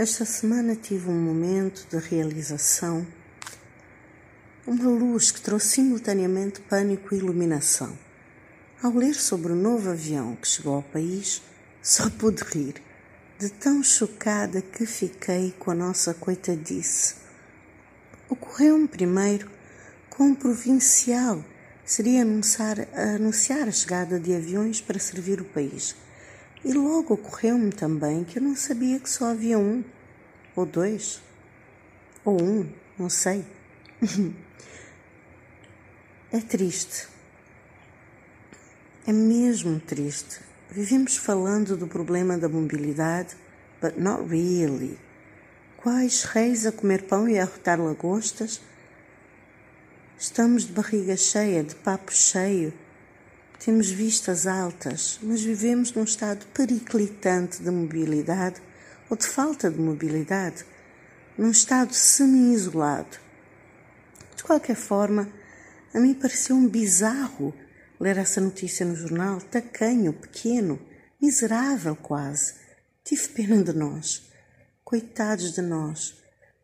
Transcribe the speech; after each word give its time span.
Esta 0.00 0.24
semana 0.24 0.74
tive 0.74 1.10
um 1.10 1.20
momento 1.20 1.86
de 1.90 1.98
realização, 1.98 3.06
uma 4.66 4.88
luz 4.88 5.30
que 5.30 5.42
trouxe 5.42 5.74
simultaneamente 5.74 6.58
pânico 6.58 7.14
e 7.14 7.18
iluminação. 7.18 7.92
Ao 8.82 8.94
ler 8.94 9.14
sobre 9.14 9.52
o 9.52 9.54
novo 9.54 9.90
avião 9.90 10.36
que 10.36 10.48
chegou 10.48 10.76
ao 10.76 10.82
país, 10.82 11.42
só 11.82 12.08
pude 12.08 12.42
rir, 12.44 12.82
de 13.38 13.50
tão 13.50 13.82
chocada 13.82 14.62
que 14.62 14.86
fiquei 14.86 15.54
com 15.58 15.70
a 15.70 15.74
nossa 15.74 16.14
coitadice. 16.14 17.16
Ocorreu-me 18.26 18.88
primeiro 18.88 19.50
com 20.08 20.28
um 20.28 20.34
provincial 20.34 21.44
seria 21.84 22.22
anunciar, 22.22 22.88
anunciar 22.94 23.68
a 23.68 23.72
chegada 23.72 24.18
de 24.18 24.34
aviões 24.34 24.80
para 24.80 24.98
servir 24.98 25.42
o 25.42 25.44
país. 25.44 25.94
E 26.64 26.72
logo 26.74 27.14
ocorreu-me 27.14 27.72
também 27.72 28.22
que 28.22 28.38
eu 28.38 28.42
não 28.42 28.54
sabia 28.54 29.00
que 29.00 29.08
só 29.08 29.30
havia 29.30 29.58
um, 29.58 29.82
ou 30.54 30.66
dois, 30.66 31.22
ou 32.22 32.42
um, 32.42 32.70
não 32.98 33.08
sei. 33.08 33.44
é 36.30 36.40
triste. 36.40 37.08
É 39.06 39.12
mesmo 39.12 39.80
triste. 39.80 40.40
Vivemos 40.70 41.16
falando 41.16 41.76
do 41.76 41.86
problema 41.86 42.36
da 42.36 42.48
mobilidade, 42.48 43.34
but 43.80 43.96
not 43.96 44.28
really. 44.28 44.98
Quais 45.78 46.24
reis 46.24 46.66
a 46.66 46.72
comer 46.72 47.04
pão 47.04 47.26
e 47.26 47.38
a 47.38 47.44
arrotar 47.44 47.80
lagostas? 47.80 48.60
Estamos 50.18 50.66
de 50.66 50.72
barriga 50.72 51.16
cheia, 51.16 51.64
de 51.64 51.74
papo 51.74 52.12
cheio 52.12 52.74
temos 53.60 53.90
vistas 53.90 54.46
altas, 54.46 55.20
mas 55.22 55.42
vivemos 55.42 55.92
num 55.92 56.04
estado 56.04 56.46
periclitante 56.46 57.62
de 57.62 57.70
mobilidade 57.70 58.58
ou 59.10 59.16
de 59.18 59.26
falta 59.26 59.70
de 59.70 59.78
mobilidade, 59.78 60.64
num 61.36 61.50
estado 61.50 61.92
semi-isolado. 61.92 63.18
De 64.34 64.42
qualquer 64.42 64.76
forma, 64.76 65.30
a 65.92 66.00
mim 66.00 66.14
pareceu 66.14 66.56
um 66.56 66.66
bizarro 66.66 67.54
ler 68.00 68.16
essa 68.16 68.40
notícia 68.40 68.86
no 68.86 68.96
jornal, 68.96 69.42
tacanho, 69.42 70.14
pequeno, 70.14 70.80
miserável 71.20 71.94
quase. 71.94 72.54
Tive 73.04 73.28
pena 73.28 73.62
de 73.62 73.74
nós, 73.74 74.30
coitados 74.82 75.52
de 75.52 75.60
nós, 75.60 76.14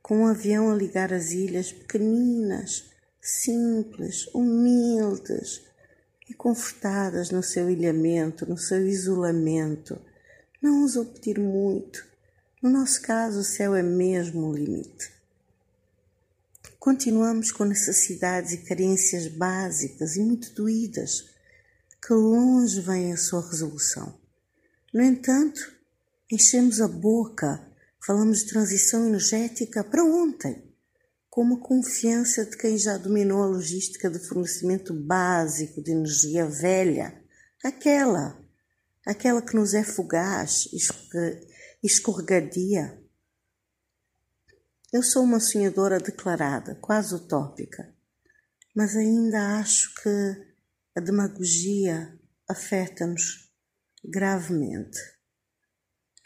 com 0.00 0.18
um 0.18 0.26
avião 0.28 0.70
a 0.70 0.76
ligar 0.76 1.12
as 1.12 1.32
ilhas 1.32 1.72
pequeninas, 1.72 2.84
simples, 3.20 4.28
humildes 4.32 5.73
e 6.28 6.34
confortadas 6.34 7.30
no 7.30 7.42
seu 7.42 7.70
ilhamento, 7.70 8.46
no 8.46 8.56
seu 8.56 8.86
isolamento. 8.86 10.00
Não 10.60 10.82
ousou 10.82 11.04
pedir 11.04 11.38
muito. 11.38 12.04
No 12.62 12.70
nosso 12.70 13.02
caso, 13.02 13.40
o 13.40 13.44
céu 13.44 13.74
é 13.74 13.82
mesmo 13.82 14.48
o 14.48 14.54
limite. 14.54 15.12
Continuamos 16.78 17.50
com 17.52 17.64
necessidades 17.64 18.52
e 18.52 18.58
carências 18.58 19.26
básicas 19.28 20.16
e 20.16 20.20
muito 20.20 20.52
doídas, 20.54 21.30
que 22.06 22.12
longe 22.12 22.80
vem 22.80 23.12
a 23.12 23.16
sua 23.16 23.46
resolução. 23.48 24.18
No 24.92 25.02
entanto, 25.02 25.72
enchemos 26.30 26.80
a 26.80 26.88
boca, 26.88 27.66
falamos 28.04 28.40
de 28.40 28.46
transição 28.46 29.06
energética 29.06 29.82
para 29.82 30.04
ontem 30.04 30.73
com 31.34 31.42
uma 31.42 31.58
confiança 31.58 32.46
de 32.46 32.56
quem 32.56 32.78
já 32.78 32.96
dominou 32.96 33.42
a 33.42 33.46
logística 33.46 34.08
de 34.08 34.20
fornecimento 34.20 34.94
básico 34.94 35.82
de 35.82 35.90
energia 35.90 36.46
velha, 36.46 37.20
aquela, 37.64 38.40
aquela 39.04 39.42
que 39.42 39.56
nos 39.56 39.74
é 39.74 39.82
fugaz, 39.82 40.68
escorregadia. 41.82 43.02
Eu 44.92 45.02
sou 45.02 45.24
uma 45.24 45.40
sonhadora 45.40 45.98
declarada, 45.98 46.76
quase 46.76 47.16
utópica, 47.16 47.92
mas 48.72 48.94
ainda 48.94 49.58
acho 49.58 49.92
que 50.04 50.54
a 50.94 51.00
demagogia 51.00 52.16
afeta-nos 52.48 53.52
gravemente. 54.04 55.00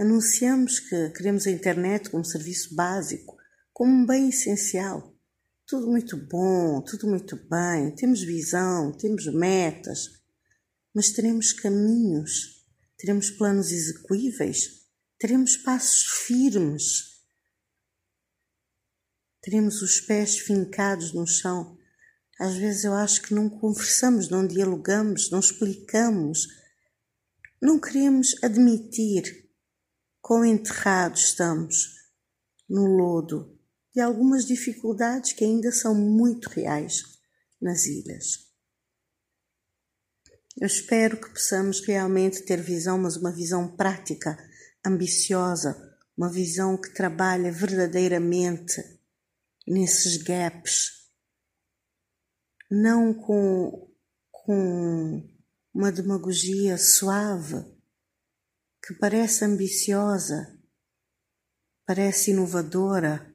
Anunciamos 0.00 0.80
que 0.80 1.10
queremos 1.10 1.46
a 1.46 1.52
internet 1.52 2.10
como 2.10 2.24
serviço 2.24 2.74
básico, 2.74 3.35
como 3.76 3.92
um 3.92 4.06
bem 4.06 4.30
essencial. 4.30 5.14
Tudo 5.66 5.86
muito 5.86 6.16
bom, 6.16 6.80
tudo 6.80 7.06
muito 7.06 7.36
bem, 7.36 7.94
temos 7.94 8.22
visão, 8.22 8.90
temos 8.96 9.26
metas, 9.26 10.18
mas 10.94 11.10
teremos 11.10 11.52
caminhos, 11.52 12.64
teremos 12.96 13.28
planos 13.28 13.70
execuíveis, 13.70 14.86
teremos 15.18 15.58
passos 15.58 16.06
firmes, 16.06 17.22
teremos 19.42 19.82
os 19.82 20.00
pés 20.00 20.38
fincados 20.38 21.12
no 21.12 21.26
chão. 21.26 21.76
Às 22.40 22.56
vezes 22.56 22.84
eu 22.84 22.94
acho 22.94 23.20
que 23.20 23.34
não 23.34 23.50
conversamos, 23.50 24.30
não 24.30 24.46
dialogamos, 24.46 25.30
não 25.30 25.40
explicamos, 25.40 26.48
não 27.60 27.78
queremos 27.78 28.42
admitir 28.42 29.50
quão 30.22 30.46
enterrados 30.46 31.24
estamos 31.24 31.94
no 32.66 32.86
lodo 32.86 33.54
de 33.96 34.02
algumas 34.02 34.44
dificuldades 34.44 35.32
que 35.32 35.42
ainda 35.42 35.72
são 35.72 35.94
muito 35.94 36.50
reais 36.50 37.02
nas 37.58 37.86
ilhas. 37.86 38.46
Eu 40.60 40.66
espero 40.66 41.18
que 41.18 41.30
possamos 41.30 41.80
realmente 41.80 42.42
ter 42.42 42.60
visão, 42.60 42.98
mas 42.98 43.16
uma 43.16 43.32
visão 43.32 43.74
prática, 43.74 44.36
ambiciosa, 44.84 45.96
uma 46.14 46.30
visão 46.30 46.78
que 46.78 46.92
trabalha 46.92 47.50
verdadeiramente 47.50 48.82
nesses 49.66 50.18
gaps, 50.22 51.08
não 52.70 53.14
com, 53.14 53.90
com 54.30 55.26
uma 55.72 55.90
demagogia 55.90 56.76
suave 56.76 57.64
que 58.86 58.92
parece 58.92 59.46
ambiciosa, 59.46 60.54
parece 61.86 62.32
inovadora, 62.32 63.34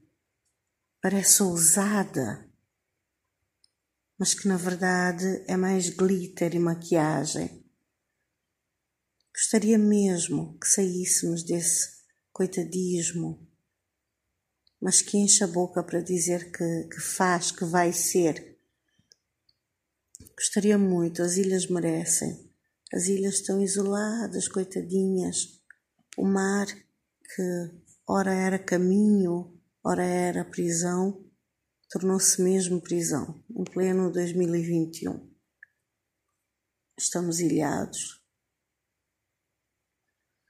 parece 1.02 1.42
ousada, 1.42 2.48
mas 4.20 4.36
que 4.36 4.48
na 4.48 4.56
verdade 4.56 5.44
é 5.48 5.58
mais 5.58 5.90
glitter 5.90 6.54
e 6.54 6.60
maquiagem. 6.60 7.66
Gostaria 9.34 9.80
mesmo 9.80 10.60
que 10.60 10.68
saíssemos 10.68 11.42
desse 11.42 12.02
coitadismo, 12.32 13.48
mas 14.80 15.02
que 15.02 15.18
enche 15.18 15.44
a 15.44 15.48
boca 15.48 15.84
para 15.84 16.02
dizer 16.02 16.52
que, 16.52 16.84
que 16.84 17.00
faz, 17.00 17.52
que 17.52 17.66
vai 17.66 17.92
ser. 17.92 18.60
Gostaria 20.36 20.78
muito, 20.78 21.24
as 21.24 21.38
ilhas 21.38 21.66
merecem. 21.66 22.52
As 22.94 23.06
ilhas 23.06 23.36
estão 23.36 23.60
isoladas, 23.60 24.48
coitadinhas. 24.48 25.62
O 26.18 26.26
mar, 26.26 26.68
que 26.68 27.72
ora 28.06 28.34
era 28.34 28.60
caminho, 28.60 29.61
Ora 29.84 30.04
era 30.04 30.46
prisão, 30.46 31.28
tornou-se 31.90 32.40
mesmo 32.40 32.80
prisão, 32.80 33.44
em 33.50 33.64
pleno 33.64 34.12
2021. 34.12 35.28
Estamos 36.96 37.40
ilhados, 37.40 38.21